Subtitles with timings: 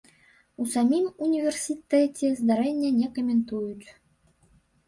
[0.63, 3.89] У самім універсітэце здарэнне не каментуюць.